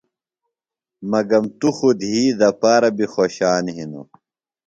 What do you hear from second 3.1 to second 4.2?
خوشان ہِنوۡ۔